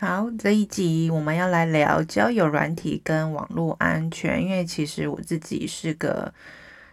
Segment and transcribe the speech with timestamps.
[0.00, 6.32] 好，这一集我们要来聊交友软体跟网络安全，因为其实我自己是个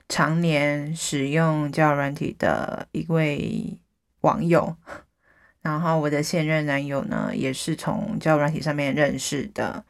[0.10, 3.80] 常年使用交友软体的一位
[4.22, 4.76] 网友，
[5.62, 9.86] 然后我的现任男友呢，也是从交友软体上面认识的。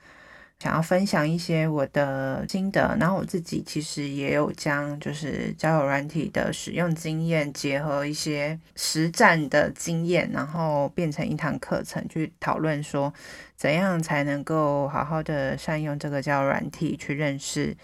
[0.60, 13.14] 想要分享一些我的心得，然后我自己其实也有将就是交友软体的使用经验结合一些实战的经验，然后变成一堂课程去讨论说，
[13.55, 17.76] 怎样才能够好好的善用这个交友软体去认识。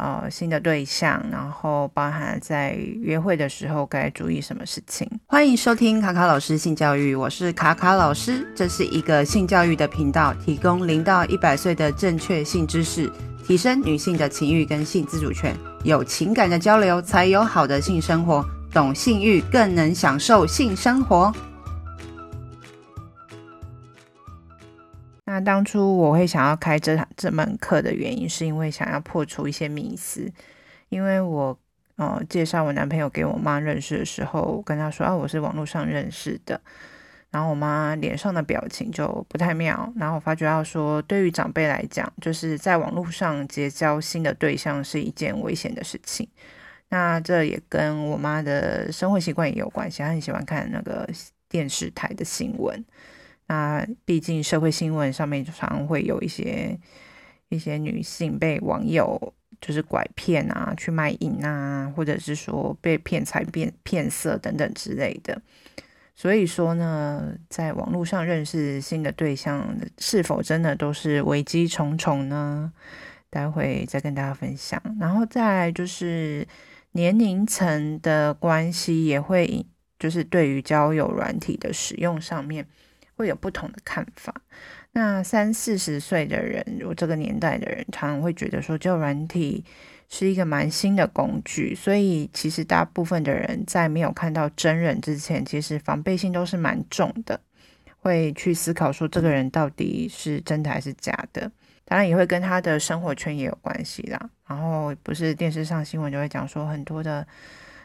[0.00, 2.72] 呃，新的对象，然后包含在
[3.02, 5.06] 约会的时候该注意什么事情。
[5.26, 13.12] 欢迎收听卡卡老师性教育，我是卡卡老师，这是一个性教育的频道，提供零到一百岁的正确性知识，
[13.46, 15.54] 提升女性的情欲跟性自主权。
[15.84, 18.42] 有情感的交流，才有好的性生活。
[18.72, 21.30] 懂性欲，更能享受性生活。
[25.40, 30.30] 当初我会想要开这这门课的原因，是因为想要破除一些迷思。
[30.88, 31.56] 因为我
[31.96, 36.60] 呃介绍我男朋友给我妈认识的时候，跟他说啊，我是网络上认识的，
[37.30, 39.92] 然后我妈脸上的表情就不太妙。
[39.96, 46.28] 然后我发觉到说，对于长辈来讲，就是在网络上结交新的对象是一件危险的事情。
[46.88, 51.08] 那这也跟我妈的生活习惯也有关系，她很喜欢看那个
[51.48, 52.84] 电视台的新闻。
[53.50, 56.78] 那毕竟社会新闻上面常常会有一些
[57.48, 65.42] 一些女性被网友就是拐骗啊，去卖淫啊，或者是说被骗财骗骗色等等之类的。
[66.14, 72.72] 所以说呢，在网络上认识新的对象，是否真的都是危机重重呢？
[73.30, 74.80] 待会再跟大家分享。
[75.00, 76.46] 然后再就是
[76.92, 79.66] 年龄层的关系，也会
[79.98, 82.64] 就是对于交友软体的使用上面。
[83.20, 84.34] 会有不同的看法。
[84.92, 89.64] 那三四十岁的人，如这个年代的人，常常会觉得说，交友软体
[90.08, 97.38] 是一个蛮新的工具，所以其实大部分的人在没有看到真人之前，其实防备心都是蛮重的，
[98.00, 101.52] 会去思考说这个人到底是真的还是假的。
[101.84, 104.30] 当然也会跟他的生活圈也有关系啦。
[104.48, 107.24] 然后不是电视上新闻就会讲说很多的，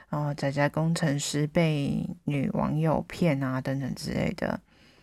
[0.09, 4.59] 哦，宅宅工程师被女网友骗啊等等之类的。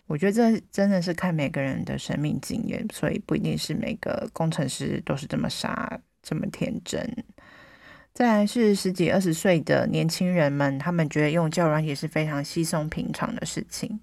[0.06, 7.24] 我觉得这真的是看每个人的生命经验，所以不一定是每个工程师都是这么傻、这么天真。
[8.12, 13.98] 再来是十几二十岁的年轻人们，他们觉得用交友软体是非常稀松平常的事情，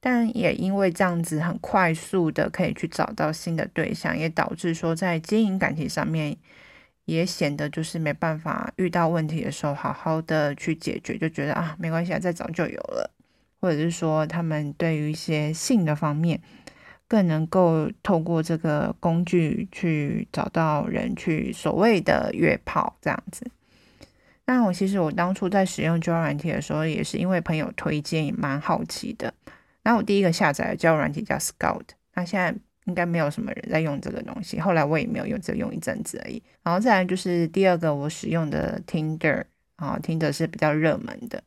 [0.00, 6.34] 但也因为这样子很快速的可以去找到新的对象，也导致说在经营感情上面
[7.04, 13.10] 也显得就是没办法遇到问题的时候好好的去解决，就觉得啊没关系啊，再找就有了。
[13.64, 16.38] 或者是说，他们对于一些性的方面，
[17.08, 23.50] 更能够透过这个工具去找到人，去所谓的约炮这样子。
[24.44, 29.32] 那我其实我当初在使用交友软体的时候，也是因为朋友推荐，也蛮好奇的。
[29.82, 32.54] 那我第一个下载的交友软体叫 Scout，那现在
[32.84, 34.60] 应该没有什么人在用这个东西。
[34.60, 36.42] 后来我也没有用，只用一阵子而已。
[36.62, 39.42] 然后再来就是第二个我使用的 Tinder
[39.76, 41.42] 啊，Tinder 是比较热门的。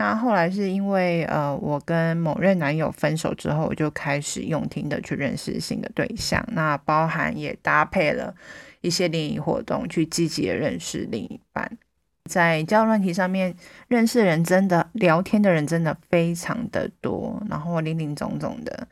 [0.00, 6.42] 那后来是因为呃，我跟某任男友分手之后，我就开始用听的去认识新的对象。
[6.52, 8.34] 那包含也搭配了
[8.80, 11.76] 一些联谊活动，去积极的认识另一半。
[12.24, 13.54] 在交友软体上面
[13.88, 18.88] 认识人，真的聊天的人真的非常的多，然后林林总总的。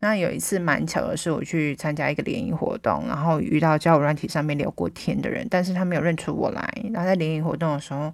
[0.00, 6.68] 那有一次蛮巧的是，我去参加一个联谊活动，然后遇到交友软体上面聊过天的人，但是他没有认出我来。
[6.92, 8.12] 然后在联谊活动的时候。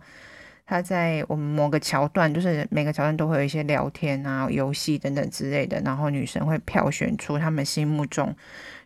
[0.69, 8.35] 他在我们某个桥段，就是每个桥段都会有一些聊天啊、游戏等等之类的，然后女生会票选出他们心目中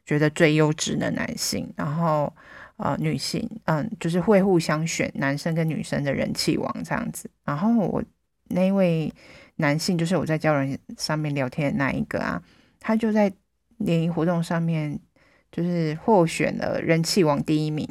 [0.04, 2.30] 觉得最优质的男性，然后
[2.76, 7.30] 呃女性嗯就是会互相选男生跟女生的人气王这样子。
[7.46, 8.04] 然后我
[8.48, 9.10] 那位
[9.56, 12.42] 男性就是我在交友上面聊天的那一个啊，
[12.78, 13.32] 他就在
[13.78, 15.00] 联谊活动上面
[15.50, 17.88] 就是获选了人气王第一名。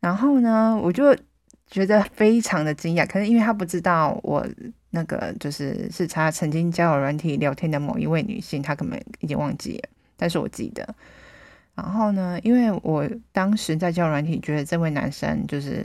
[0.00, 1.16] 然后呢，我就。
[1.68, 4.46] 觉得非常的惊讶，可是因为他不知道我
[4.90, 10.94] 那个就是是他曾经交友软体聊天的某一位女性，他可能已经忘记了，但是我记得。
[11.74, 15.84] 然后呢，因为我当时在交友软体觉得这位男生就是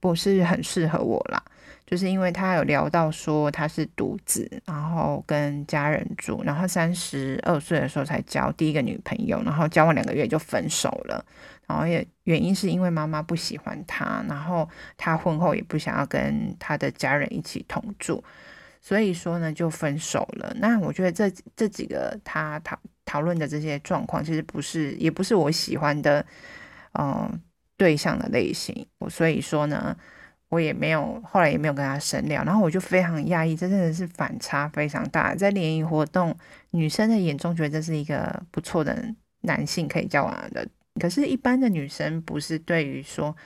[0.00, 1.40] 不是很适合我啦，
[1.86, 11.24] 就是因为他有聊到说他是独子，然后跟家人住，然后三十二岁的时候才交第一个女朋友，然后交往两个月就分手了。
[11.66, 18.22] 然后也原因是因为妈妈不喜欢他，然后他婚后也不想要跟他的家人一起同住，
[18.82, 20.52] 所以说呢就分手了。
[20.58, 26.24] 那我觉得这这几个他讨讨论的这些状况，其实不是也不是我喜欢的，
[26.92, 27.30] 呃，
[27.78, 28.86] 对象的类型。
[28.98, 29.96] 我所以说呢，
[30.48, 32.44] 我也没有后来也没有跟他深聊。
[32.44, 35.34] 然后我就非常讶异，这真的是反差非常大。
[35.34, 36.36] 在联谊活动，
[36.70, 40.66] 女生的眼中觉得这是一个不错的男性可以交往的，
[41.00, 43.36] 可是，一般的女生不是对于说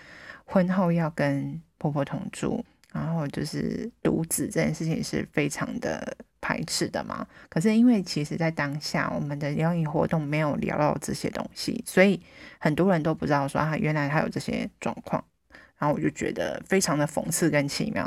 [0.44, 7.26] 婚后要跟婆婆同住，然后就是独子这件事情是非常的排斥的嘛。
[7.48, 12.20] 可是因为其实在当下我们的联谊活动没有聊到这些东西，所以
[12.58, 15.24] 很多人都不知道说啊，原来他有这些状况。
[15.78, 18.06] 然后我就觉得非常的讽刺跟奇妙，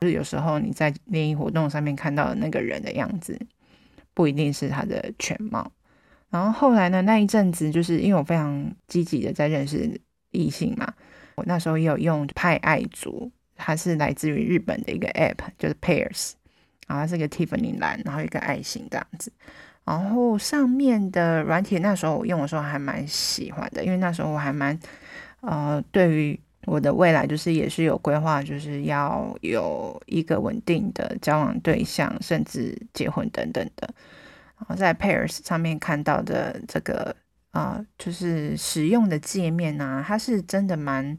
[0.00, 3.38] 就是有时候你在联谊活动上面看到的那个人的样子，
[4.12, 5.70] 不一定是他的全貌。
[6.30, 10.00] 然后后来呢，那一阵子就是因为我非常积极的在认识
[10.32, 10.92] 异性嘛，
[11.36, 16.32] 我那时候也有用派爱族，它是来自于日本的一个 app，就是 Pairs，
[16.88, 19.32] 然后它是一个 Tiffany 蓝，然后一个爱心这样子。
[19.84, 24.76] 然后上面的软体那时候我用的时候还蛮喜欢的，因为那时候我还蛮
[25.42, 33.88] 呃对于我的未来就是也是有规划，就是要有一个稳定的交往对象，甚至结婚等等的。
[34.56, 37.14] 然后在 Pairs 上面看到的这个
[37.50, 41.16] 啊、就是使用的界面啊，它是真的蛮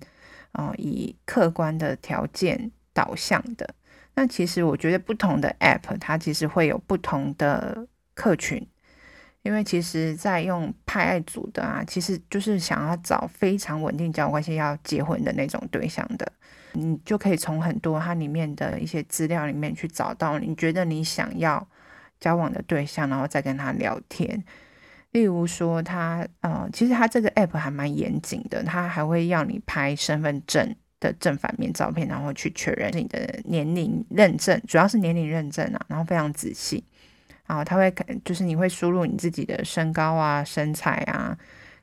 [0.51, 3.75] 啊、以客观的条件导向的。
[4.15, 8.65] 那其实我觉得不同的 App 它其实会有不同的客群，
[9.45, 16.29] 因为其实在用派爱组的啊，其实就是想要找非常稳定交往关系要结婚的那种对象的，
[16.73, 21.65] 你就可以从很多它里面的一些资料里面去找到你觉得你想要。
[22.17, 24.41] 交往的对象，然后再跟他聊天。
[25.11, 36.85] 例如说他，他呃，其实他这个 app 还蛮严谨的，他还会要你拍身份证的正反面照片，然后去确认你的年龄认证，主要是年龄认证啊，然后非常仔细。
[37.47, 41.37] 然后他会看，就是你会输入你自己的身高啊、身材啊、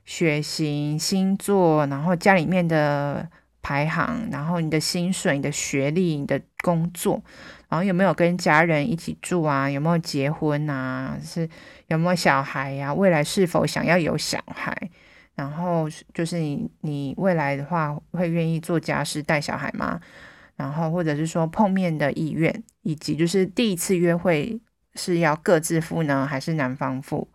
[0.05, 3.27] 血型、星座，然后家里面的
[3.61, 7.23] 排行，然后你的薪水、你的学历、你的工作。
[7.69, 9.67] 然后有没有跟家人一起住啊？
[9.69, 11.17] 有没有结婚啊？
[11.23, 11.49] 是
[11.87, 14.77] 有没有小孩呀、未来是否想要有小孩？
[15.35, 19.99] 然后就是你你未来的话会愿意做家事带小孩吗？
[20.55, 24.61] 然后或者是说碰面的意愿，以及就是第一次约会
[24.95, 27.27] 是要各自付呢，还是男方付？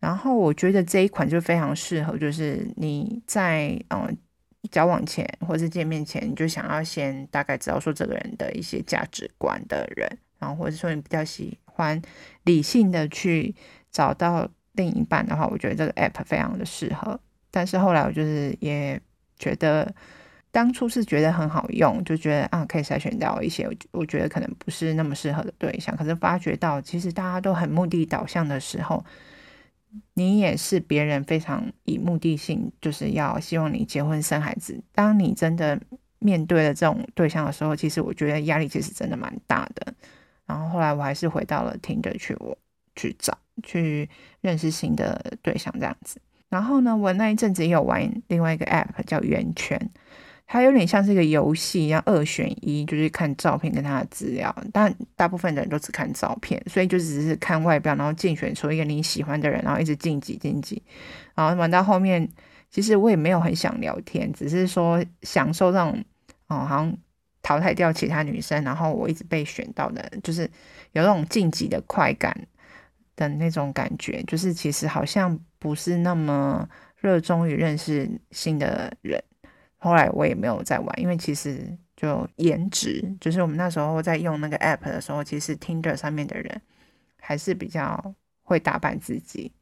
[0.00, 4.16] 然后我觉得这一款就非常适合，就是你在嗯。
[4.70, 12.00] 交往前或是见面前，你就想要先大概知道说这个人的一些价值观的人，然后或者说你比较喜欢
[12.44, 13.54] 理性的去
[13.90, 17.20] 找到另一半的话，我觉得这个 app 非常的适合。
[17.50, 18.98] 但是后来我就是也
[19.38, 19.94] 觉得，
[20.54, 25.96] 当初是觉得很好用，就觉得啊可以筛选掉一些我觉得可能不是那么适合的对象。
[25.96, 29.04] 可是发觉到其实大家都很目的导向的时候。
[30.14, 34.82] 你也是别人非常以目的性，就是要希望你结婚生孩子。
[34.92, 35.80] 当你真的
[36.18, 39.94] 面对了这种对象的时候，其实我觉得压力其实真的蛮大的。
[40.46, 42.58] 然后后来我还是回到了 Tinder 去，我
[42.96, 44.10] 去找去
[44.40, 46.20] 认识新的对象这样子。
[46.48, 49.78] 然后呢，我那一阵子也有玩另外一个 App 叫圆圈。
[50.46, 54.54] 它有点像是一个游戏一样，二选一，就是看照片跟他的资料。
[54.72, 60.80] 但大部分的人都只看照片，所以就只是看外表，然后竞选出一个你喜欢的人，然后一直晋级晋级。
[61.34, 62.28] 然后玩到后面，
[62.70, 66.04] 其实我也没有很想聊天，只是说享受这种
[66.48, 66.96] 哦，好像
[67.42, 70.42] 淘汰掉其他女生，然后我一直被选到的，就是
[70.92, 72.46] 有那种晋级的快感
[73.16, 74.22] 的那种感觉。
[74.24, 79.20] 就是其实好像不是那么热衷于认识新的人。
[79.84, 86.62] 后来我也没有再玩，因为其实就颜值，就是我们那时候在用那个 app 的时候，其实 Tinder 上面的人
[87.20, 89.52] 还是比较会打扮自己。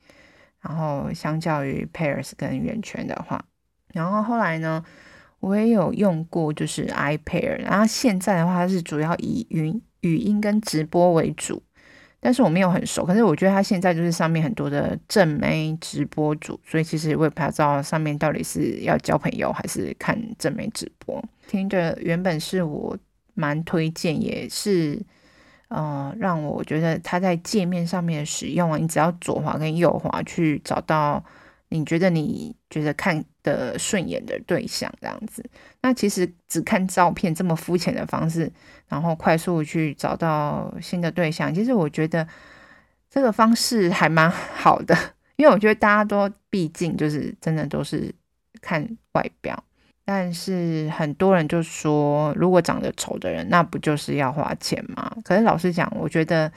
[0.61, 3.45] 然后相较于 Pairs 跟圆圈的话，
[3.93, 4.85] 然后后来呢，
[5.41, 11.61] 我也有用过，就是 iPair，然后现在的话是主要以语语音跟直播为主。
[12.25, 21.21] 但是我没有很熟，可是我觉得他现在就是上面很多的正妹直播主，所以其实我也不知道上面到底是要交朋友还是看正妹直播。
[21.49, 22.97] 听着原本是我
[23.35, 25.03] 蛮推荐，也是
[25.67, 31.25] 呃让我觉得他在界面上面使用啊，你只要左滑跟右滑去找到。
[31.73, 35.43] 你觉得你觉得看的顺眼的对象这样子，
[35.81, 38.53] 那其实只看照片这么肤浅的方式，
[38.89, 42.29] 然后快速去找到新的对象，其实我觉得
[43.09, 44.95] 这个方式还蛮好的，
[45.37, 48.15] 因为我觉得大家都毕竟就是真的都是
[48.61, 49.65] 看外表，
[50.05, 55.11] 但是很多人就说，如果长得丑的人，那不就是要花钱吗？
[55.25, 56.53] 可是老实讲，我觉得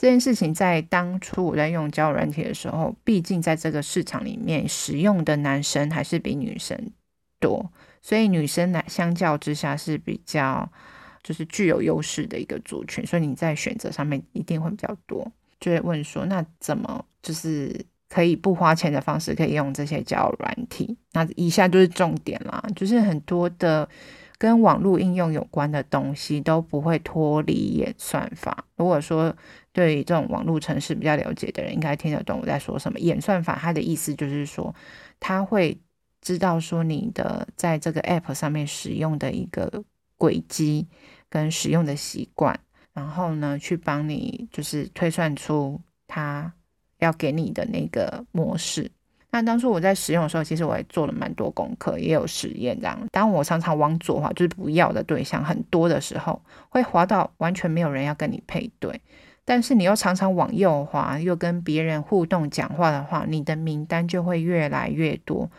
[0.00, 6.74] 这件事情在当初我在用交友软体的时候，毕竟在这个市场里面使用的男生还是比女生
[7.38, 10.66] 多，所以女生来相较之下是比较
[11.22, 15.30] 就是具有优势的一个族群，所以你在选择上面一定会比较多。
[15.60, 17.84] 就会问说，那怎么就是？
[18.08, 20.98] 可以不花钱的方式，可以用这些交友软体。
[21.12, 23.88] 那以下就是重点啦，就是很多的
[24.40, 28.64] 跟网络应用有关的东西都不会脱离演算法。
[28.76, 29.36] 如果说
[29.70, 32.98] 对于这种网络程式比较了解的人，应该听得懂我在说什么。
[32.98, 34.74] 演算法它的意思就是说，
[35.20, 35.78] 它会
[36.22, 39.84] 知道说你的在这个 app 上面使用的一个
[40.16, 40.88] 轨迹
[41.28, 42.58] 跟使用的习惯，
[42.94, 46.52] 然后呢，去帮你就是推算出它。
[47.00, 48.90] 要给你的那个模式。
[49.32, 52.98] 那当初我在使用的时候，其实我也做了蛮多功课，也有实验这样。
[53.12, 59.00] 当我常常往左滑，就是不要的对象很多的时候，会滑到完全没有人要跟你配对。
[59.44, 65.50] 但是你又常常往右滑，又跟别人互动讲话的话，你的名单就会越来越多。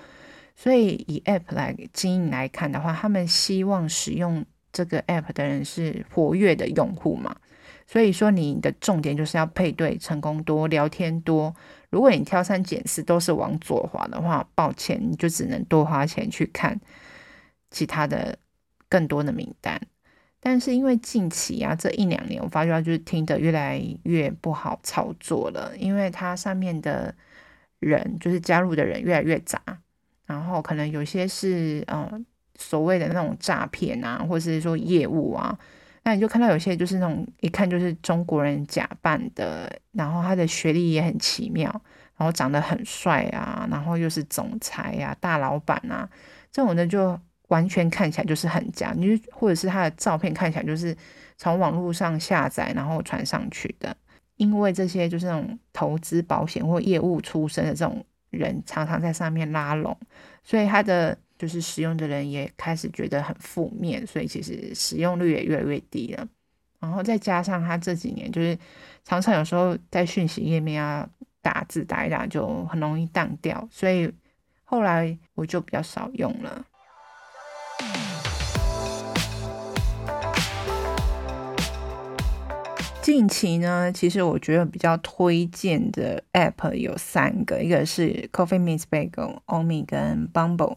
[0.56, 7.36] 所以以 App 来经营来看的话，他们希望使用这个 App 的人是活跃的用户嘛。
[7.88, 11.54] 所以说，你的重点就是要配对成功多，聊天多。
[11.92, 16.80] 如果你挑三拣四都是往左滑的话，抱歉，你就只能多花钱去看
[17.70, 18.40] 其他的
[18.90, 19.80] 更多的名单。
[20.40, 27.14] 但是因为近期啊，这一两年我发觉就是听得越来越不好操作了，因为它上面的
[27.80, 29.62] 人就是加入的人越来越杂，
[30.26, 35.60] 然后可能有些是嗯所谓的那种诈骗啊，或者是说业务啊。
[36.04, 41.70] 那你就看到有些就是那种一看就是中国人假扮的，然后他的学历也很奇妙，
[42.18, 46.10] 然后长得很帅啊，然后又是总裁呀、大老板啊，
[46.52, 50.96] 这种的就完全看起来就是很假，你就或者是他的照片看起来就是
[51.38, 53.96] 从网络上下载然后传上去的，
[54.38, 59.96] 因为这些就是那种投资保险或业务出身的这种人常常在上面拉拢，
[60.44, 61.18] 所以他的。
[61.42, 66.28] 就是使用的人也开始觉得很负面，所以其实使用率也越来越低了。
[66.80, 68.56] 然后再加上他这几年就是
[69.04, 71.10] 常常有时候在讯息页面啊
[71.42, 74.14] 打字打一打就很容易当掉，所以
[74.64, 76.64] 后来我就比较少用了。
[83.02, 90.76] 近期呢，其实我觉得比较推荐的 App 有三个，一个是 Coffee Meets Bagel、Omi 跟 Bumble。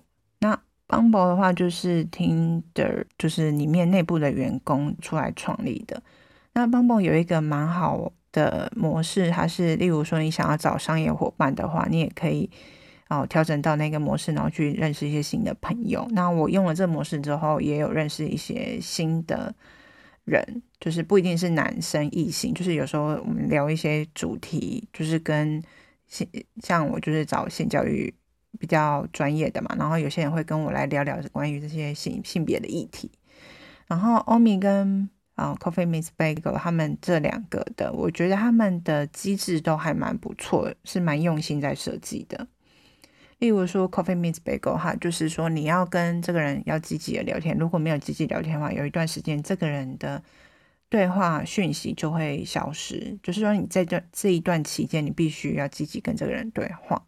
[0.87, 6.03] 帮宝的话就是 Tinder，就是里面内部的员工出来创立的。
[6.53, 12.49] 那帮宝有一个蛮好的模式，它是例如说你想要找商业伙伴的话，你也可以
[13.09, 16.07] 哦调整到那个模式，然后去认识一些新的朋友。
[16.11, 19.55] 那我用了这个模式之后，也有认识一些新的
[20.25, 25.63] 人，就是不一定是男生异性，就是有时候我们聊一些主题，就是跟
[26.07, 26.29] 性，
[26.63, 28.13] 像我就是找性教育。
[28.59, 33.11] 比较专业的嘛，然后有些人会跟我来聊聊关于这些性性别的议题。
[33.87, 42.47] 然后欧米跟啊 Coffee Miss Bagel 他们这两个的，我觉得他们的机制都还蛮不错，是蛮用心在设计的。
[43.41, 50.23] 例如说 Coffee Miss Bagel 哈，就是说你要跟这个人要积极的聊天，如果没有积极聊天的话，有一段时间这个人的
[50.89, 53.19] 对话讯息就会消失。
[53.23, 57.05] 就是说你在这这一段期间，你必须要积极跟这个人对话。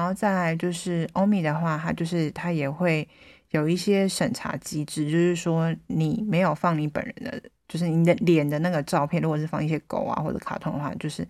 [0.00, 3.06] 然后再来就是欧米的话，它就是它也会
[3.50, 11.22] 有一些审查机制，就是说你没有放你本人的，就是你的脸的那个照片，如果是放一些狗啊或者卡通的话，就是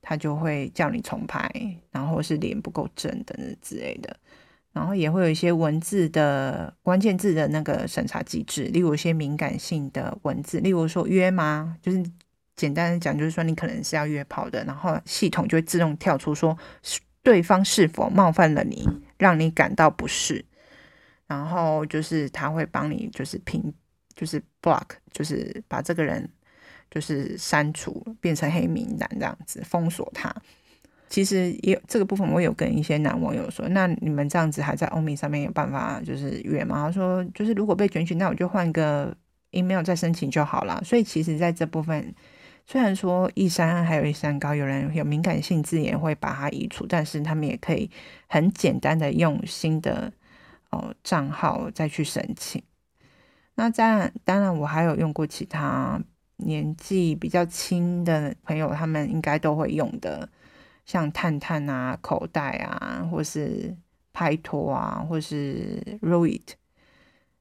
[0.00, 1.50] 它就会叫你重拍，
[1.90, 4.16] 然后是脸不够正等等之类的。
[4.72, 11.76] 然后也会有一些文字的关键字的那个审查机制，例如一些敏感性的文字，例如说约吗？
[11.82, 12.02] 就是
[12.56, 16.56] 简单的讲，就是说你可能是要约炮的，然后系统就会自动跳出说。
[17.28, 20.42] 对方是否冒犯了你，让你感到不适，
[21.26, 23.70] 然后就是他会帮你，就是屏，
[24.16, 26.26] 就是 block，就是把这个人
[26.90, 30.34] 就是删除，变成黑名单这样子，封锁他。
[31.10, 36.86] 其实也这个部分，我有跟一些男网友说，那你们这样子还在欧米上面有办法就是约吗？
[36.86, 39.14] 他说就是如果被卷取，那我就换个
[39.50, 40.82] email 再申请就好了。
[40.82, 42.14] 所以其实在这部分。
[42.70, 47.90] 虽然说一山还有一山高，有人有敏感性字眼会把它移除，但是他们也可以
[48.26, 50.12] 很简单的用新的
[50.68, 52.62] 哦账号再去申请。
[53.54, 55.98] 那当然，当然我还有用过其他
[56.36, 60.28] 年纪比较轻的朋友，他们应该都会用的，
[60.84, 63.74] 像探探啊、口袋啊，或是
[64.12, 66.42] 拍拖啊，或是 Root。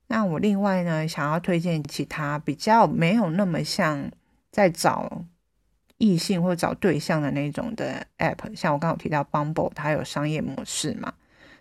[0.08, 4.10] 那我另外呢，想要推荐其他比较没有那么像
[4.58, 5.24] 在找
[6.00, 11.14] 异性或找对象的那种的 App，像我刚刚提到 Bumble，它有商业模式嘛。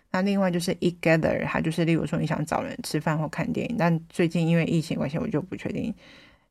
[0.09, 5.93] 那另外就是 Eatgether，它就是例如说你想找人吃饭或看电影，但最近因为疫情关系，我就不确定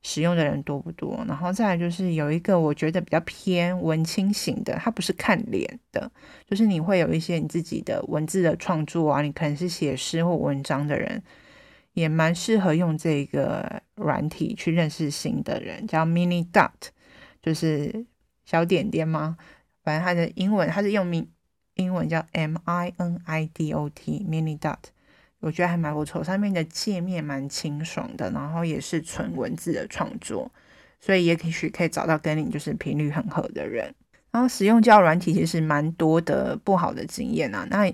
[0.02, 1.24] 使用的人多不多。
[1.26, 6.08] 然后再来就是有一个我觉得比较偏文青型的，它不是看脸的，
[6.48, 11.20] 就是你会有一些你自己的文字的创作啊，你可能是写诗或文章的人。
[11.96, 16.70] 也蛮适合用这个软体去认识新的人，叫 Mini Dot，
[17.42, 18.04] 就是
[18.44, 19.38] 小点点吗？
[19.82, 21.26] 反正它的英文，它是用英
[21.76, 24.76] 英文叫 M I N I D O T，Mini Dot，
[25.40, 26.22] 我觉得还蛮不错。
[26.22, 30.52] 上面的界面蛮清爽的，然后也是纯文字的创作，
[31.00, 33.94] 所以也许可以找到跟你就是频率很合的人。
[34.30, 37.90] 然后使用交友软体其实蛮多的不好的经验啊，那。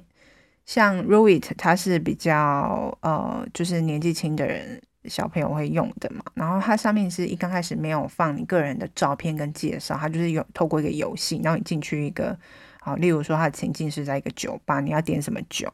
[0.65, 6.23] 像 Root，它是比较呃，就是年纪轻的人小朋友会用的嘛。
[6.35, 12.39] 然后它上面是一刚开始没有放你个人的照片跟介绍，它就是有透过一个游戏，然后你进去一个，
[12.81, 15.69] 好，例如说它的情境是在一个酒吧，你要点什么酒，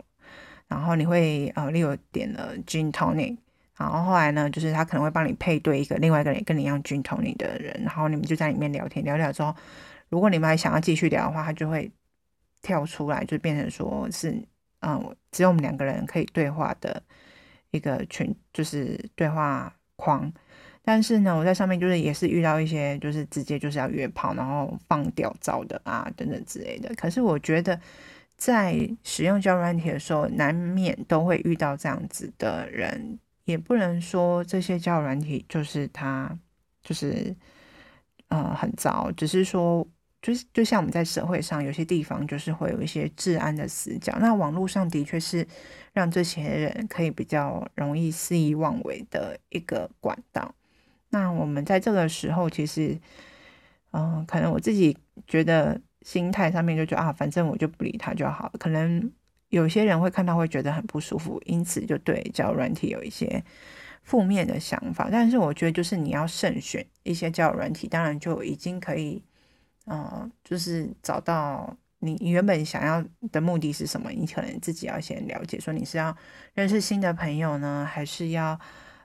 [0.66, 3.36] 然后你会呃，例如点了 Gin Tonic，
[3.76, 9.54] 然后后来呢，就是他可能会帮你配对一个另外一个人跟你一样 Gin Tonic 的人，然后你们就在里面聊天，聊聊之后，
[10.08, 11.92] 如果你们还想要继续聊的话，他就会
[12.62, 14.42] 跳出来，就变成说是。
[14.80, 17.02] 嗯，只有我们两个人可以对话的
[17.72, 20.32] 一个群，就是对话框。
[20.82, 26.94] 但是呢，我在上面就是也是遇到一些，就是直接就是要约炮，然后放屌照的啊，等等之类的。
[26.94, 27.78] 可是我觉得，
[28.36, 36.38] 在使用交软体的时候，难免都会遇到这样子的人，也不能说这些交软体就是他
[36.82, 37.34] 就是
[38.28, 39.86] 呃很糟，只是说。
[40.20, 44.16] 就是就像我们在社会上有些地方，就是会有一些治安的死角。
[44.18, 45.46] 那网络上的确是
[45.92, 50.52] 让这些人可以比较容易肆意妄为的一个管道。
[51.10, 52.98] 那我们在这个时候，其实，
[53.92, 54.98] 嗯、可能我自己
[55.28, 58.52] 觉得心态上面就觉得啊，反正我就不理他就好了。
[58.58, 59.10] 可能
[59.50, 63.42] 有些人会看到会觉得很不舒服，因此就对交友软体有一些
[64.02, 65.08] 负面的想法。
[65.12, 69.22] 但是我觉得，就是你要慎选一些交友软体，当然就已经可以。
[69.90, 74.10] 嗯，就是找到你原本想要的目的是什么？
[74.10, 76.14] 你可能自己要先了解，说你是要
[76.52, 78.58] 认识新的朋友呢，还是要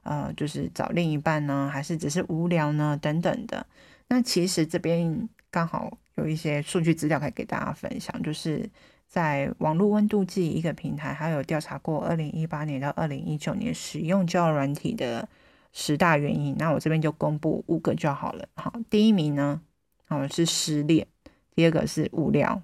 [0.03, 2.97] 呃，就是找另一半呢，还是只是无聊呢？
[3.01, 3.65] 等等的。
[4.09, 8.69] 那其实这边刚好有一些数据资料可以给大家分享，就是
[9.07, 15.27] 在网络温度计一个平台，还有调查过二零一八年到二零一九年使用交友软体的
[15.71, 16.53] 十大原因。
[16.59, 18.45] 那我这边就公布五个就好了。
[18.55, 19.61] 好，第一名呢。
[20.13, 21.07] 哦，是失恋，
[21.55, 22.61] 第二个是无聊，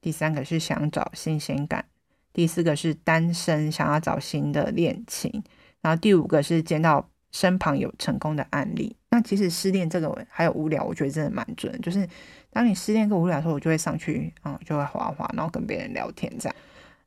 [0.00, 1.84] 第三个是想找新鲜感，
[2.32, 5.42] 第四个是单身，想要找新的恋情，
[5.80, 8.96] 然后第五个是见到身旁有成功的案例。
[9.10, 11.78] 那其实失恋这个还有无聊，我觉得真的蛮准。
[11.82, 12.08] 就是
[12.50, 16.56] 当你失恋跟无聊的时候，我就会上去啊、就会滑滑，然后跟别人聊天这样。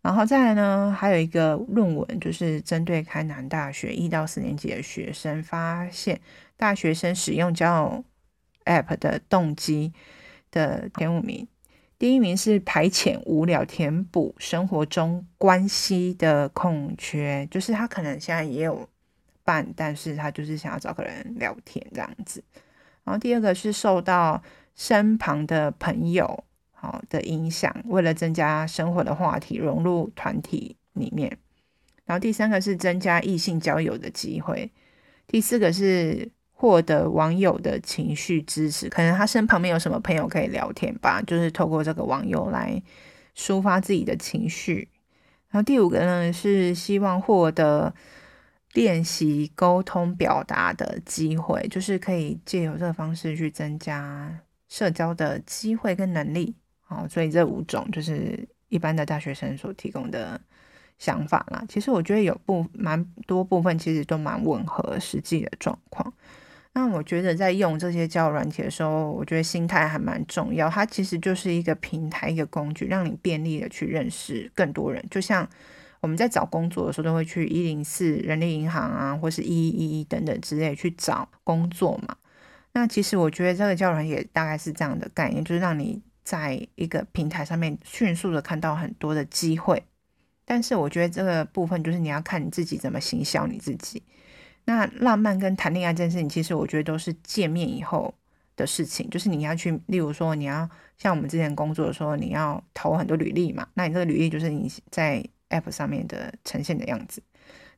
[0.01, 6.21] 然后再来呢，还有一个论文，就是针对开南大学一到四年级的学生，发现
[6.55, 8.05] 大学生使用交友
[8.65, 9.93] App 的动机
[10.51, 11.47] 的前五名，
[11.99, 18.89] 第一名是排遣无聊，填补生活中关系的空缺，就是他可能现在也有
[19.43, 22.43] 伴，但是他就是想要找个人聊天这样子。
[23.03, 24.41] 然后第二个是受到
[24.75, 31.37] 身旁的朋友好的影响，为了增加生活的话题，融入团体里面。
[32.05, 34.71] 然后第三个是增加异性交友的机会，
[35.27, 36.31] 第四个是。
[36.57, 42.81] 获得网友的情绪支持，可能他身旁没有什么朋友可以聊天吧，就是透过这个网友来
[43.35, 44.87] 抒发自己的情绪。
[45.49, 47.93] 然后第五个呢，是希望获得
[48.73, 54.39] 练习沟通表达的机会，就是可以借由这个方式去增加
[54.69, 56.55] 社交的机会跟能力。
[56.81, 60.39] 好，所以这五种就是一般的大学生所提供的
[60.97, 61.63] 想法啦。
[61.67, 66.13] 其实我觉得有部蛮多部分其实都蛮吻合实际的状况。
[66.77, 70.69] 那我觉得在用这些交友软体的时候，我觉得心态还蛮重要。
[70.69, 75.01] 它其实就是一个平台，一个工具，让你便利的去认识更多人。
[75.09, 75.49] 就像
[76.01, 82.17] 我们在找工作的时候，都会去一零四人力银行啊，或是一一一等等之类去找工作嘛。
[82.73, 89.81] 那其实我觉得这个交友软体大概是这样的概念，就是让你在一个平台上面迅速的看到很多的机会。
[90.43, 94.03] 但是我觉得这个部分就是你要看你自己怎么行销你自己。
[94.65, 98.13] 那浪漫跟谈恋爱这件事情，其实我觉得都是见面以后
[98.55, 99.09] 的事情。
[99.09, 103.67] 就是你要去，例如说，你要像我们之前工作的时候，你要投很多履历嘛。
[103.75, 107.21] 那你这个履历就是你在 App 上面的呈现的样子。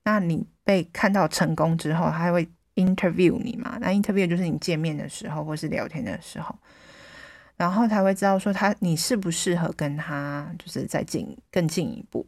[0.03, 3.77] 那你被看到成功之后，他会 interview 你嘛？
[3.81, 6.55] 那 interview 就是你见面的时候或是聊天的时候，
[7.57, 12.25] 然后他会知道说他你适不适合跟他就是再进更进一步。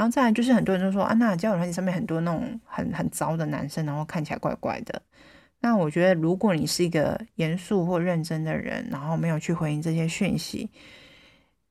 [0.00, 5.02] 然后再来就是很多人都说啊，那交友软件上面很多那种很很糟的男生，然后看起来怪怪的。
[5.60, 10.70] 那我觉得，如果你是一个严肃或认真的人，然后没有去回应这些讯息，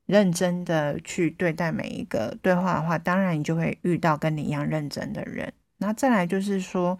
[0.05, 5.51] 认真的去对待每一个对话的话，当然你就会遇到跟你一样认真的人。
[5.79, 6.99] 那再来就是说，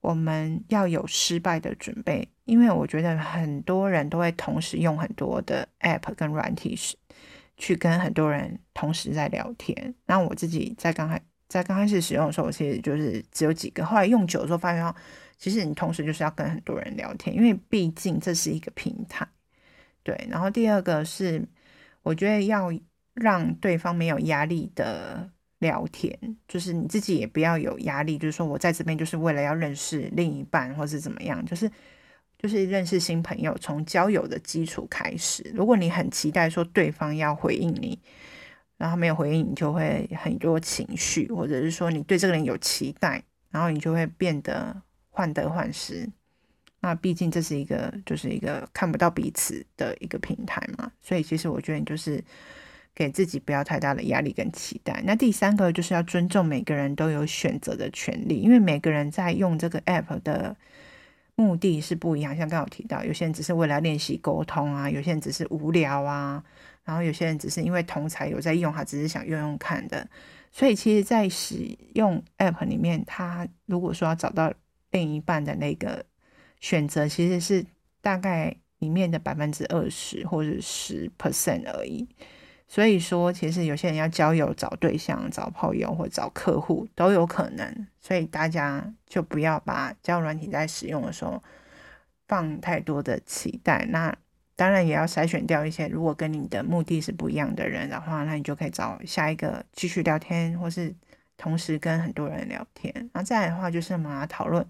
[0.00, 6.74] 我们要有失败的准备，因为我觉得很多人都会同时用很多的 App 跟软体
[7.56, 9.94] 去跟很多人同时在聊天。
[10.06, 14.94] 那我自己在刚开在刚开始使用的时候，其实就是只有几个，后来用久的时候发现。
[15.36, 19.26] 其实你同时就是要跟很多人聊天，因为毕竟这是一个平台，
[20.04, 20.16] 对。
[20.30, 21.44] 然后第二个是，
[22.02, 22.72] 我觉得要
[23.14, 31.70] 让对方没有压力的聊天，就是你自己也不要有压力，就是说我在这边就是为了要认识另一半，或是怎么样，就是
[32.44, 35.50] 就是认识新朋友，从交友的基础开始。
[35.54, 37.98] 如果你很期待说对方要回应你，
[38.76, 44.82] 然后没有回应，你就会很多情绪，或者是说你对这个人有期待，然后你就会变得。
[45.16, 46.10] 患得患失，
[46.80, 52.20] 那毕竟这是一个，就是一个看不到彼此的一个平台嘛，所以其实我觉得你就是
[52.92, 55.00] 给自己不要太大的压力跟期待。
[55.06, 60.56] 那第三个就是要尊重每个人都有选择的权利，因为每个人在用这个 app 的
[61.36, 62.36] 目的是不一样。
[62.36, 66.42] 像刚刚有提到，有些人只是为了练习沟通啊，有些人只是无聊啊，
[66.84, 70.08] 然后有些人只是因为同才有在用，他只是想用用看的。
[70.50, 74.52] 所以其实，在使用 app 里面，他如果说要找到
[74.92, 76.04] 另一半的那个
[76.60, 77.66] 选择其实是
[78.00, 82.06] 大概里面的百分之二十或者十 percent 而已，
[82.66, 91.42] 所以说其实有些人要交友、找对象、找炮友或找客户都有可能，所以大家就不要把交友软体在使用的时候
[92.26, 93.86] 放太多的期待。
[93.90, 94.14] 那
[94.56, 100.94] 当然也要筛选掉一些如果跟你的目的是不一样的人的话，那你就可以找下一个继续聊天，或是
[101.36, 103.10] 同时跟很多人聊天。
[103.12, 104.66] 那再来的话就是我们讨论。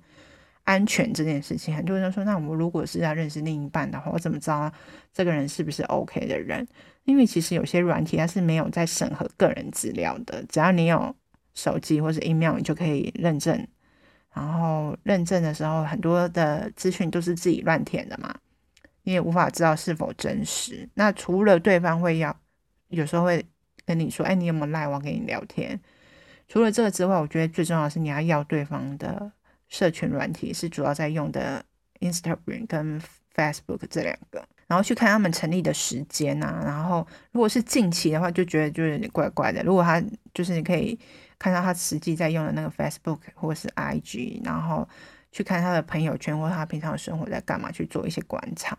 [0.64, 4.72] 安全这件事情，很多人说，那我们如果是要认识另一半的话，我怎么知道
[5.12, 6.66] 这个人是不是 OK 的人？
[7.05, 11.14] 因为其实有些软体它是没有在审核个人资料的，只要你有
[11.55, 13.66] 手机或者 email，你就可以认证。
[14.33, 18.35] 然后认证的时候，很多的资讯都是自己乱填的嘛，
[19.03, 20.88] 你也无法知道是否真实。
[20.94, 22.35] 那除了对方会要，
[22.88, 23.44] 有时候会
[23.85, 25.79] 跟你说，哎，你有没有赖我跟你聊天？
[26.48, 29.31] 除了这个之外，我觉得最重要的是你要要对方的。
[29.74, 31.60] 社群软体是主要在用的
[31.98, 33.02] Instagram 跟
[33.34, 39.64] Facebook 这两个，然后去看他们成立的时间啊，然后如果是近期的话，就觉得就有点怪怪的。
[39.64, 40.00] 如果他
[40.32, 40.96] 就是你可以
[41.40, 44.88] 看到他实际在用的那个 Facebook 或是 IG，然后
[45.32, 48.78] 去看他的朋友圈或他平常的生活在干嘛，去做一些观察。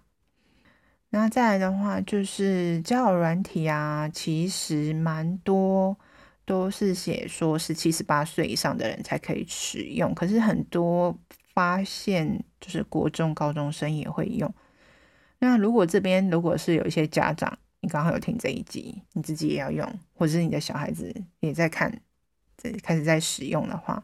[1.09, 5.97] 那再来的话，就是交友软体啊，其实蛮多。
[6.45, 11.17] 都是写说是七十八岁以上的人才可以使用，可是很多
[11.53, 14.53] 发现就是国中高中生也会用。
[15.39, 21.99] 那如果这边如果是有一些家长，你刚好有听这一集，你自己也要用，或者是你的小孩子也在看，
[22.55, 24.03] 在开始在使用的话，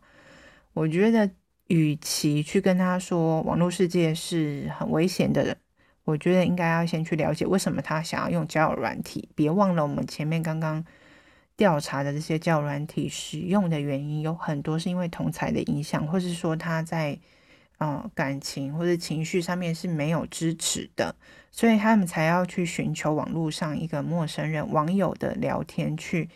[0.73, 1.29] 我觉得
[1.67, 5.55] 与其去跟他说网络世界是很危险的人，
[6.05, 9.29] 我觉得应该要先去了解为什么他想要用交友软体。
[9.35, 10.83] 别忘了我们前面刚刚。
[11.57, 17.19] 调查的这些教软体使用的原因有很多是因为同侪的影响，或是说他在
[17.77, 21.15] 呃感情或者情绪上面是没有支持的，
[21.51, 26.29] 所以他们才要去寻求网络上一个陌生人网友的聊天，去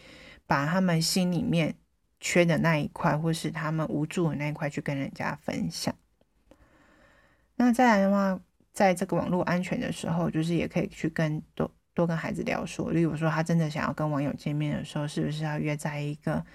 [0.46, 1.76] 把他们心里面
[2.20, 5.96] 缺的那一块，或是他们无助的那一块去跟人家分享。
[7.56, 8.40] 那再来的话，
[8.74, 11.72] 在这个网络安全的时候，就是也可以去跟多。
[11.96, 16.46] 多跟孩子聊说，例如说他真的想要跟网友见面的时候，是不是要约在一个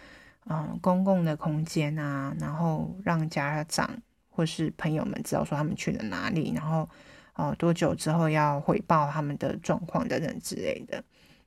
[0.47, 2.33] 嗯公共的空间啊？
[2.39, 3.91] 然后让家长
[4.29, 6.89] 或是朋友们知道说他们去了哪里，然后
[7.35, 11.03] 哦多久之后要回报他们的状况等等之类的。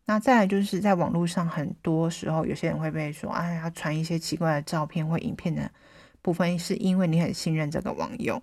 [0.05, 5.71] 那再来就是在网络上，很多时候有些人会被说，哎呀，传一些奇怪的照片或影片的
[6.21, 8.41] 部分，是因为你很信任这个网友。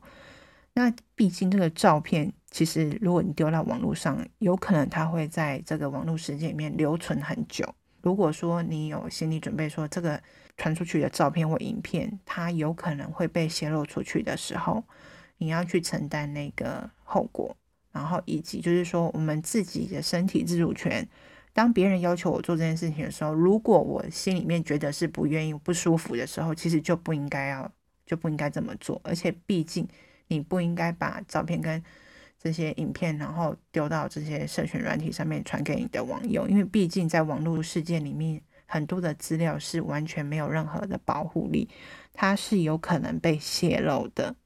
[0.75, 7.75] 那毕竟这个照片，其实如果你丢到网络上，有可能它会在这个网络世界里面留存很久。
[8.03, 10.23] 如果说你有心理准备，说这个
[10.57, 14.83] 传出去的照片或影片，它有可能会被泄露出去的时候，
[15.39, 17.55] 你要去承担那个后果。
[17.93, 21.07] 然后以及就是说，我们自己的身体自主权
[21.53, 27.71] 当别人要求我做这件事情的时候，如果我心里面觉得是不愿意、不舒服的时候，其实就不应该要，
[28.07, 29.01] 就不应该这么做。
[29.03, 29.87] 而且，毕竟
[30.31, 31.83] 你不应该把照片跟
[32.39, 41.69] 这些影片，然后丢到这些社群软体上面传给你的网友，因为毕竟在网络世界里面，很多的资料是完全没有任何的保护力，
[42.13, 44.37] 它是有可能被泄露的。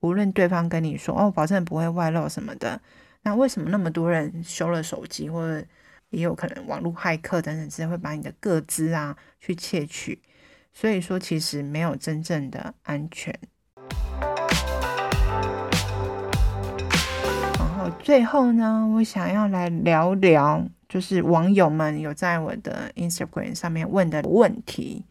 [0.00, 2.82] 无论对方跟你说“哦，保证不会外露”什么的，
[3.22, 5.66] 那为什么那么多人修了手机，或者
[6.10, 10.20] 也有可能网络骇客等等，之类会把你的个资啊去窃取？
[10.74, 13.34] 所以说，其实没有真正的安全。
[17.84, 25.04] 然后最后呢，我想要来聊聊，就是网友们有在我的 Instagram 上面问的问题。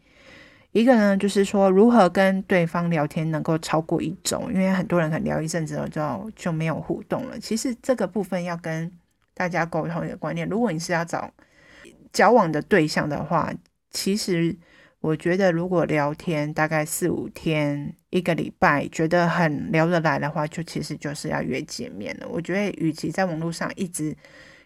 [0.72, 7.38] 一个呢，就是说如何跟对方聊天能够超过一周，因为很多人可能聊一阵子后就就没有互动了。
[7.38, 8.90] 其实这个部分要跟
[9.34, 11.30] 大家沟通一个观念，如果你是要找
[12.12, 13.52] 交往的对象的话，
[13.92, 14.56] 其实
[15.04, 22.26] 我觉得如果聊天大概四五天、一个礼拜，觉得很聊得来的话，就其实就是要约见面了。
[22.26, 24.16] 我觉得与其在网络上一直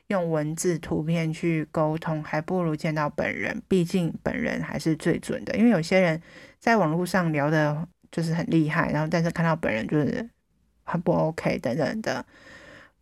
[0.07, 3.61] 用文字、图片去沟通，还不如见到本人。
[3.67, 5.57] 毕竟本人还是最准的。
[5.57, 6.23] 因为有些人
[6.61, 10.31] 在网络上聊的就是很厉害，然后但是看到本人就是
[10.85, 12.25] 很不 OK 等等的。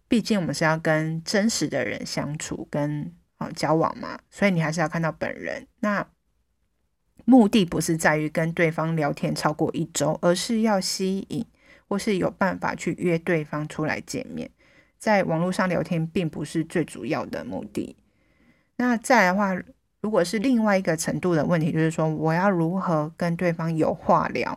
[0.09, 5.67] 毕竟我们是要跟真实的人相处、跟啊交往嘛，所以你还是要看到本人。
[5.81, 6.07] 那
[7.27, 11.45] 目的不是在于跟对方聊天超过一周，而是要吸引
[11.89, 14.49] 或是有办法去约对方出来见面。
[14.97, 17.97] 在网络上聊天并不是最主要的目的。
[18.77, 19.61] 那再来的话，
[20.01, 24.57] 如果是另外一个程度的问题，就是说我要如何跟对方有话聊？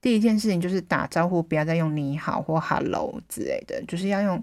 [0.00, 4.42] 第一件事情就是打招呼，不要再用你好或 hello 之类的，就是要用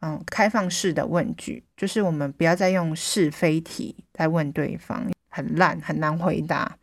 [0.00, 6.76] 嗯开放式的问句，就是我们不要再用是非题来问对方，很烂很难回答。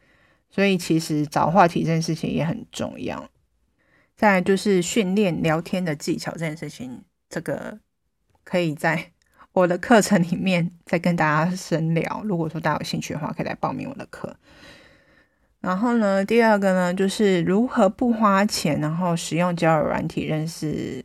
[0.52, 3.28] 所以其实找话题这件事情也很重要。
[4.16, 7.02] 再就是训练聊天的技巧这件事情。
[7.30, 7.80] 这个
[8.44, 9.12] 可以在
[9.54, 12.22] 我的课程里面再跟大家深聊。
[12.26, 14.36] 如果说大家有兴趣的话，可以来报名我的课。
[15.62, 21.04] 然后呢，第二个呢，就是如何不花钱，然后使用交友软体认识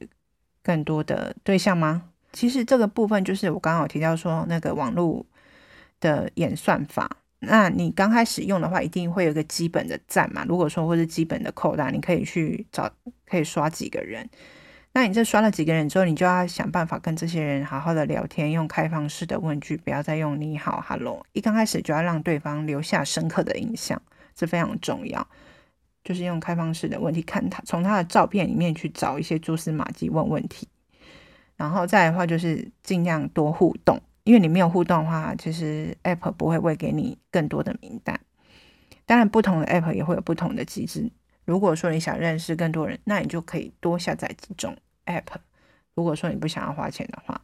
[0.63, 2.11] 更多的对象吗？
[2.33, 5.25] 其实这个部分就是我刚刚有提到说那个网络
[6.01, 7.19] 的演算法。
[7.47, 10.45] 那你刚开始用的话，一定会有个基本的赞嘛。
[10.49, 12.91] 如果说或是基本的扣单，你可以去找，
[13.27, 14.29] 可以刷几个人。
[14.93, 21.25] 那你这刷了几个人之后，你就要想办法跟这些人好好的聊天，用开放式的问句，不要再用你好、hello。
[21.33, 24.01] 一刚开始就要让对方留下深刻的印象，
[24.35, 25.27] 这非常重要。
[26.03, 30.67] 就是用开放式的问题，看他从他的照片里面去找一些蛛丝马迹问问题。
[31.57, 38.21] 然后再的话，就是尽量多互动，因为你没有互动的话，其实 App 不会喂给你更多的名单。
[39.07, 41.09] 当然，不同的 App 也会有不同的机制。
[41.45, 44.77] 如果说你想认识更多人，那你就可以多下载几种。
[45.07, 45.23] app，
[45.95, 47.41] 如果说你不想要花钱的话，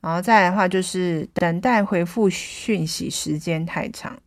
[0.00, 4.20] 然后再来的话就是等待回复讯息时间太长，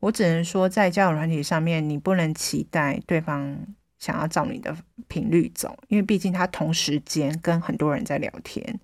[0.00, 3.56] 我只能说在交友软体上面，你不能期待对方
[3.98, 4.76] 想要照你的
[5.08, 8.78] 频率走，因为毕竟他同时间跟很多人在聊天，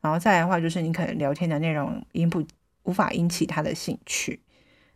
[0.00, 2.44] 然后再来的话就是你可能聊天的内容引不
[2.84, 4.40] 无法引起他的兴趣，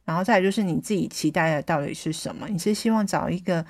[0.04, 2.48] 然后再来就是你自己期待的到底是什么？
[2.48, 3.64] 你是希望找一个？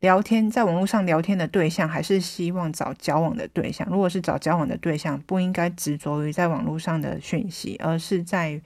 [0.00, 3.88] 聊天，在网络上聊天的对象，还是希望找交往的对象。
[3.90, 8.60] 如果是找交往的对象，不应该执着于在网络上的讯息，而是在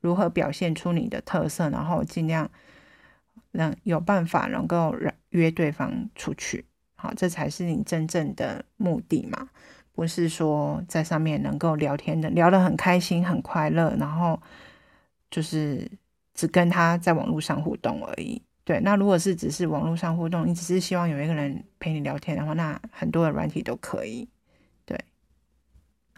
[0.00, 2.48] 如何表现出你的特色，然后尽量
[3.56, 6.64] 让有办法能够让约对方出去。
[6.94, 9.48] 好，这才是你真正的目的嘛？
[9.92, 14.40] 不是说在上面能够聊天的，聊得很开心、很快乐，然后
[15.30, 15.90] 就是
[16.34, 18.42] 只跟他在网络上互动而已。
[18.64, 24.28] 对，那如果是只是网络上互动，你只是希望有一个人陪你聊天的话，那很多的软体都可以。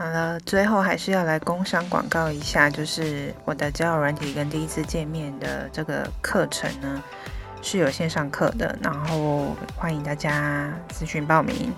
[0.00, 7.02] 好了，最后还是要来工商广告一下，就是我的交友软体跟第一次见面的这个课程呢，
[7.62, 11.74] 是有线上课的，然后欢迎大家咨询报名。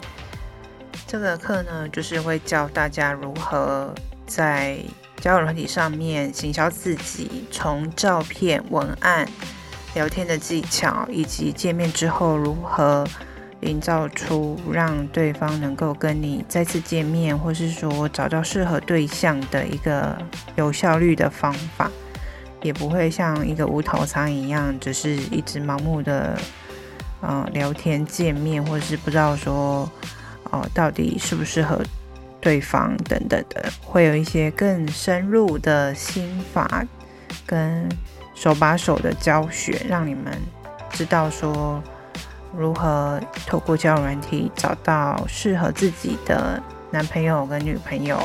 [1.06, 3.94] 这个课呢，就是会教大家如何
[4.26, 4.76] 在
[5.16, 9.26] 交友软体上面行销自己，从照片、文案。
[9.94, 13.04] 聊天的技巧，以及见面之后如何
[13.60, 20.16] 营造出让对方能够跟你再次见面，或是说找到适合对象的一个
[20.56, 21.90] 有效率的方法，
[22.62, 26.38] 也不会像一个无头苍蝇一样，只是一直盲目的
[27.20, 29.90] 呃聊天见面，或是不知道说
[30.52, 31.80] 哦、到底适不适合
[32.40, 36.84] 对方等等的，会有一些更深入的心法
[37.46, 37.88] 跟
[38.34, 40.32] 手把手的教学，让你们
[40.90, 41.80] 知道说
[42.56, 46.60] 如何透过交友软体找到适合自己的
[46.90, 48.18] 男朋友跟女朋友，